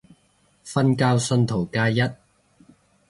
[0.03, 0.05] 瞓
[0.97, 1.99] 覺信徒加一